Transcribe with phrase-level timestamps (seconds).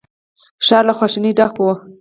[0.65, 1.65] ښار له خواشينۍ ډک و.